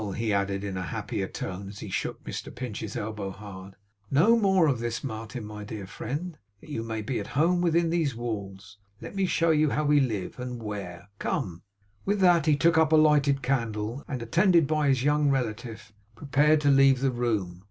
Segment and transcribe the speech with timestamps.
[0.15, 3.75] he added in a happier tone, as he shook Mr Pinch's elbow hard.
[4.09, 5.03] 'No more of this!
[5.03, 9.27] Martin, my dear friend, that you may be at home within these walls, let me
[9.27, 11.07] show you how we live, and where.
[11.19, 11.61] Come!'
[12.03, 16.61] With that he took up a lighted candle, and, attended by his young relative, prepared
[16.61, 17.59] to leave the room.